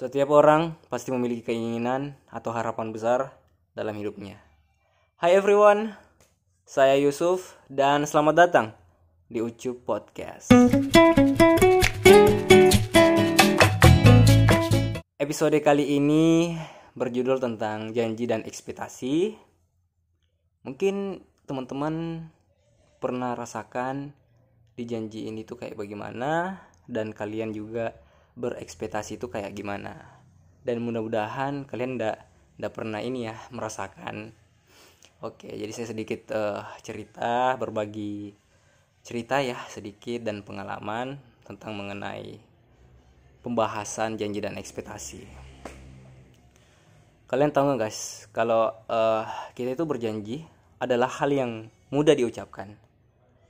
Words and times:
Setiap 0.00 0.32
orang 0.32 0.80
pasti 0.88 1.12
memiliki 1.12 1.52
keinginan 1.52 2.16
atau 2.32 2.56
harapan 2.56 2.88
besar 2.88 3.36
dalam 3.76 3.92
hidupnya. 4.00 4.40
Hai 5.20 5.36
everyone, 5.36 5.92
saya 6.64 6.96
Yusuf 6.96 7.60
dan 7.68 8.08
selamat 8.08 8.32
datang 8.32 8.72
di 9.28 9.44
Ucup 9.44 9.84
Podcast. 9.84 10.56
Episode 15.20 15.60
kali 15.60 16.00
ini 16.00 16.56
berjudul 16.96 17.36
tentang 17.36 17.92
janji 17.92 18.24
dan 18.24 18.40
ekspektasi. 18.40 19.36
Mungkin 20.64 21.20
teman-teman 21.44 22.24
pernah 23.04 23.36
rasakan 23.36 24.16
di 24.80 24.88
janji 24.88 25.28
ini 25.28 25.44
tuh 25.44 25.60
kayak 25.60 25.76
bagaimana 25.76 26.56
dan 26.88 27.12
kalian 27.12 27.52
juga 27.52 28.08
berekspektasi 28.40 29.20
itu 29.20 29.28
kayak 29.28 29.52
gimana? 29.52 30.24
Dan 30.64 30.80
mudah-mudahan 30.80 31.68
kalian 31.68 32.00
ndak 32.00 32.24
ndak 32.56 32.72
pernah 32.72 33.04
ini 33.04 33.28
ya 33.28 33.36
merasakan. 33.52 34.32
Oke 35.20 35.52
jadi 35.52 35.68
saya 35.76 35.92
sedikit 35.92 36.32
uh, 36.32 36.64
cerita 36.80 37.56
berbagi 37.60 38.32
cerita 39.04 39.40
ya 39.40 39.56
sedikit 39.68 40.24
dan 40.24 40.44
pengalaman 40.44 41.20
tentang 41.44 41.76
mengenai 41.76 42.40
pembahasan 43.40 44.20
janji 44.20 44.40
dan 44.44 44.60
ekspektasi. 44.60 45.24
Kalian 47.28 47.54
tahu 47.54 47.72
nggak 47.72 47.80
guys 47.80 48.26
kalau 48.34 48.74
uh, 48.90 49.24
kita 49.56 49.78
itu 49.78 49.84
berjanji 49.86 50.36
adalah 50.80 51.08
hal 51.08 51.30
yang 51.32 51.52
mudah 51.92 52.16
diucapkan. 52.16 52.76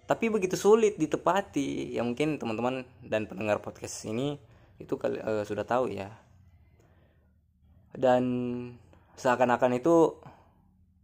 Tapi 0.06 0.26
begitu 0.26 0.58
sulit 0.58 0.98
ditepati 0.98 1.94
ya 1.94 2.02
mungkin 2.02 2.34
teman-teman 2.36 2.82
dan 2.98 3.30
pendengar 3.30 3.62
podcast 3.62 4.04
ini 4.10 4.42
itu 4.80 4.96
uh, 4.96 5.44
sudah 5.44 5.68
tahu 5.68 5.92
ya. 5.92 6.08
Dan 7.92 8.24
seakan-akan 9.20 9.76
itu 9.76 10.16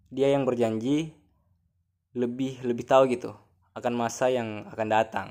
dia 0.08 0.32
yang 0.32 0.48
berjanji 0.48 1.12
lebih 2.16 2.64
lebih 2.64 2.88
tahu 2.88 3.12
gitu 3.12 3.36
akan 3.76 3.92
masa 3.92 4.32
yang 4.32 4.64
akan 4.72 4.88
datang 4.88 5.28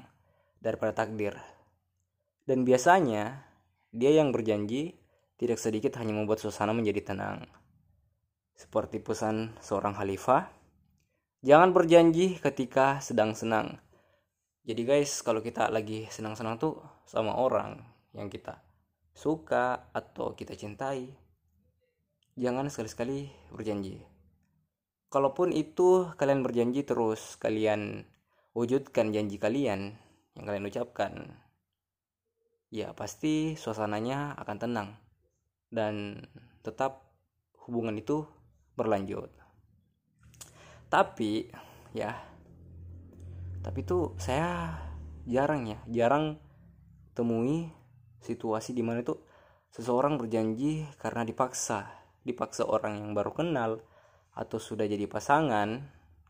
daripada 0.61 0.93
takdir. 0.93 1.33
Dan 2.45 2.61
biasanya 2.61 3.41
dia 3.89 4.13
yang 4.13 4.29
berjanji 4.29 4.93
tidak 5.41 5.57
sedikit 5.57 5.97
hanya 5.97 6.13
membuat 6.13 6.37
suasana 6.37 6.77
menjadi 6.77 7.15
tenang. 7.15 7.49
Seperti 8.53 9.01
pesan 9.01 9.57
seorang 9.59 9.97
khalifah 9.97 10.45
jangan 11.41 11.73
berjanji 11.73 12.37
ketika 12.37 13.01
sedang 13.01 13.33
senang. 13.33 13.81
Jadi 14.61 14.81
guys 14.85 15.25
kalau 15.25 15.41
kita 15.41 15.73
lagi 15.73 16.05
senang-senang 16.13 16.61
tuh 16.61 16.77
sama 17.09 17.33
orang 17.33 17.94
yang 18.15 18.31
kita 18.31 18.63
suka 19.15 19.91
atau 19.91 20.35
kita 20.35 20.55
cintai 20.55 21.11
jangan 22.35 22.67
sekali-sekali 22.67 23.31
berjanji. 23.51 24.03
Kalaupun 25.07 25.55
itu 25.55 26.11
kalian 26.19 26.43
berjanji 26.43 26.83
terus 26.83 27.39
kalian 27.39 28.03
wujudkan 28.51 29.15
janji 29.15 29.39
kalian 29.39 29.95
yang 30.35 30.43
kalian 30.43 30.67
ucapkan 30.67 31.39
ya 32.67 32.91
pasti 32.91 33.55
suasananya 33.55 34.35
akan 34.35 34.57
tenang 34.59 34.89
dan 35.71 36.27
tetap 36.59 37.07
hubungan 37.67 37.95
itu 37.95 38.27
berlanjut. 38.75 39.31
Tapi 40.91 41.47
ya 41.95 42.19
tapi 43.63 43.81
itu 43.81 44.11
saya 44.19 44.75
jarang 45.23 45.65
ya 45.65 45.79
jarang 45.87 46.37
temui 47.15 47.71
situasi 48.23 48.71
di 48.71 48.85
mana 48.85 49.01
itu 49.03 49.17
seseorang 49.73 50.15
berjanji 50.15 50.87
karena 51.01 51.27
dipaksa 51.27 51.91
dipaksa 52.23 52.65
orang 52.65 53.01
yang 53.01 53.11
baru 53.11 53.31
kenal 53.35 53.71
atau 54.35 54.57
sudah 54.59 54.87
jadi 54.87 55.05
pasangan 55.07 55.83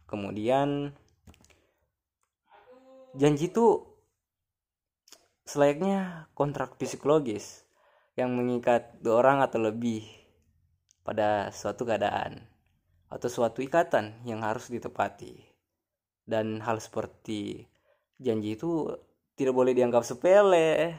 kemudian 0.06 0.94
janji 3.16 3.50
itu 3.50 3.86
selayaknya 5.46 6.28
kontrak 6.34 6.76
psikologis 6.82 7.64
yang 8.18 8.34
mengikat 8.34 8.98
dua 9.00 9.22
orang 9.22 9.46
atau 9.46 9.62
lebih 9.62 10.04
pada 11.06 11.54
suatu 11.54 11.86
keadaan 11.86 12.56
atau 13.12 13.30
suatu 13.30 13.62
ikatan 13.62 14.26
yang 14.26 14.42
harus 14.42 14.68
ditepati. 14.68 15.38
Dan 16.26 16.58
hal 16.66 16.82
seperti 16.82 17.70
janji 18.18 18.58
itu 18.58 18.90
tidak 19.38 19.54
boleh 19.54 19.78
dianggap 19.78 20.02
sepele 20.02 20.98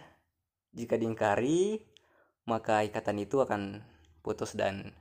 jika 0.76 1.00
diingkari, 1.00 1.80
maka 2.44 2.84
ikatan 2.84 3.24
itu 3.24 3.40
akan 3.40 3.80
putus 4.20 4.52
dan 4.52 4.92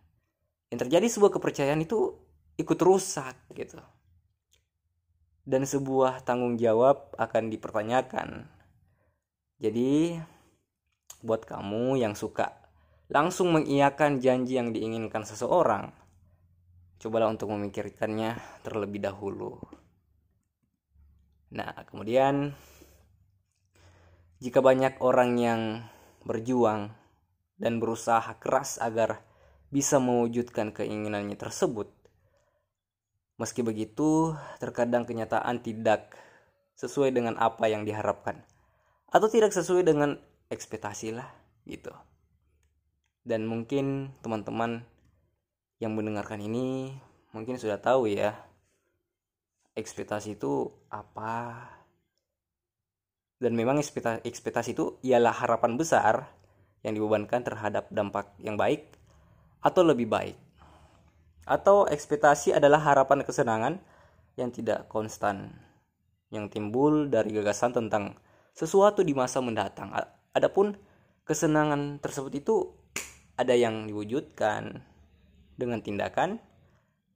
yang 0.72 0.80
terjadi 0.80 1.06
sebuah 1.12 1.36
kepercayaan 1.36 1.84
itu 1.84 2.16
ikut 2.56 2.80
rusak 2.80 3.36
gitu. 3.54 3.78
Dan 5.46 5.68
sebuah 5.68 6.26
tanggung 6.26 6.58
jawab 6.58 7.14
akan 7.22 7.54
dipertanyakan. 7.54 8.50
Jadi 9.62 10.18
buat 11.22 11.46
kamu 11.46 12.02
yang 12.02 12.18
suka 12.18 12.66
langsung 13.06 13.54
mengiyakan 13.54 14.18
janji 14.18 14.58
yang 14.58 14.74
diinginkan 14.74 15.22
seseorang, 15.22 15.94
cobalah 16.98 17.30
untuk 17.30 17.54
memikirkannya 17.54 18.34
terlebih 18.66 19.06
dahulu. 19.06 19.62
Nah, 21.54 21.86
kemudian 21.86 22.58
jika 24.44 24.60
banyak 24.60 25.00
orang 25.00 25.40
yang 25.40 25.62
berjuang 26.28 26.92
dan 27.56 27.80
berusaha 27.80 28.36
keras 28.42 28.76
agar 28.84 29.24
bisa 29.72 30.00
mewujudkan 30.00 30.76
keinginannya 30.76 31.40
tersebut, 31.40 31.88
meski 33.40 33.64
begitu, 33.64 34.36
terkadang 34.60 35.08
kenyataan 35.08 35.64
tidak 35.64 36.12
sesuai 36.76 37.16
dengan 37.16 37.40
apa 37.40 37.72
yang 37.72 37.88
diharapkan, 37.88 38.44
atau 39.08 39.28
tidak 39.32 39.56
sesuai 39.56 39.88
dengan 39.88 40.20
ekspektasi 40.52 41.16
lah, 41.16 41.32
gitu. 41.64 41.92
Dan 43.26 43.48
mungkin 43.48 44.14
teman-teman 44.22 44.86
yang 45.80 45.96
mendengarkan 45.96 46.44
ini 46.44 46.96
mungkin 47.32 47.56
sudah 47.60 47.80
tahu 47.80 48.12
ya, 48.12 48.36
ekspektasi 49.76 50.40
itu 50.40 50.72
apa 50.88 51.68
dan 53.40 53.52
memang 53.54 53.80
ekspektasi 53.80 54.70
itu 54.72 54.96
ialah 55.04 55.36
harapan 55.36 55.76
besar 55.76 56.32
yang 56.86 56.96
dibebankan 56.96 57.42
terhadap 57.42 57.90
dampak 57.90 58.32
yang 58.40 58.56
baik 58.56 58.96
atau 59.60 59.82
lebih 59.82 60.06
baik. 60.08 60.38
Atau 61.46 61.86
ekspektasi 61.86 62.58
adalah 62.58 62.82
harapan 62.82 63.22
kesenangan 63.22 63.78
yang 64.38 64.50
tidak 64.50 64.90
konstan 64.90 65.54
yang 66.34 66.50
timbul 66.50 67.06
dari 67.08 67.32
gagasan 67.34 67.72
tentang 67.74 68.18
sesuatu 68.56 69.06
di 69.06 69.14
masa 69.14 69.44
mendatang. 69.44 69.94
Adapun 70.34 70.78
kesenangan 71.28 72.02
tersebut 72.02 72.34
itu 72.34 72.56
ada 73.36 73.52
yang 73.52 73.86
diwujudkan 73.86 74.80
dengan 75.56 75.80
tindakan, 75.84 76.40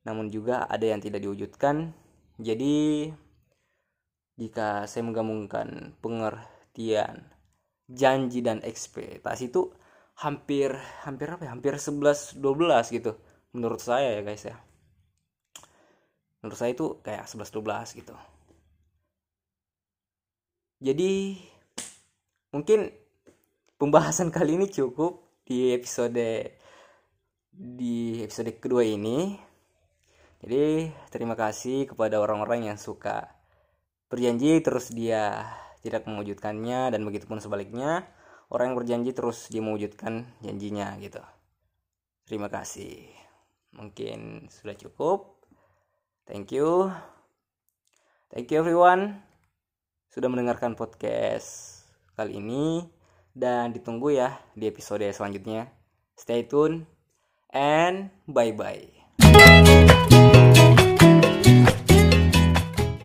namun 0.03 0.29
juga 0.29 0.67
ada 0.67 0.83
yang 0.83 0.99
tidak 0.99 1.23
diwujudkan. 1.23 1.95
Jadi 2.39 3.09
jika 4.39 4.87
saya 4.87 5.03
menggabungkan 5.03 5.99
pengertian 5.99 7.27
janji 7.91 8.39
dan 8.39 8.63
ekspektasi 8.63 9.51
itu 9.51 9.75
hampir 10.15 10.71
hampir 11.03 11.27
apa 11.27 11.43
ya? 11.43 11.51
Hampir 11.51 11.75
11 11.75 12.39
12 12.39 12.95
gitu 12.95 13.19
menurut 13.51 13.83
saya 13.83 14.15
ya 14.15 14.21
guys 14.23 14.47
ya. 14.47 14.55
Menurut 16.39 16.55
saya 16.55 16.71
itu 16.71 17.03
kayak 17.03 17.27
11 17.27 17.51
12 17.51 17.99
gitu. 17.99 18.15
Jadi 20.79 21.35
mungkin 22.55 22.87
pembahasan 23.75 24.31
kali 24.31 24.55
ini 24.55 24.71
cukup 24.71 25.43
di 25.43 25.75
episode 25.75 26.55
di 27.51 28.23
episode 28.23 28.55
kedua 28.63 28.87
ini. 28.87 29.35
Jadi 30.39 30.87
terima 31.11 31.35
kasih 31.35 31.83
kepada 31.91 32.23
orang-orang 32.23 32.71
yang 32.71 32.79
suka 32.79 33.38
berjanji 34.09 34.59
terus 34.65 34.89
dia 34.91 35.45
tidak 35.79 36.09
mewujudkannya 36.09 36.91
dan 36.91 37.01
begitupun 37.07 37.39
sebaliknya 37.39 38.09
orang 38.49 38.73
yang 38.73 38.77
berjanji 38.77 39.11
terus 39.15 39.47
dia 39.47 39.61
mewujudkan 39.63 40.27
janjinya 40.43 40.97
gitu. 40.99 41.21
Terima 42.25 42.49
kasih. 42.49 43.09
Mungkin 43.73 44.49
sudah 44.49 44.75
cukup. 44.75 45.39
Thank 46.25 46.53
you. 46.53 46.89
Thank 48.29 48.53
you 48.53 48.61
everyone 48.61 49.21
sudah 50.09 50.29
mendengarkan 50.29 50.73
podcast 50.73 51.81
kali 52.17 52.37
ini. 52.41 52.85
Dan 53.33 53.71
ditunggu 53.71 54.13
ya 54.13 54.41
di 54.57 54.67
episode 54.67 55.05
selanjutnya. 55.13 55.69
Stay 56.17 56.43
tune 56.43 56.83
and 57.53 58.11
bye 58.27 58.51
bye 58.53 58.98